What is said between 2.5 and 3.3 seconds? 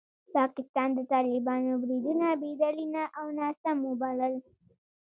دلیله او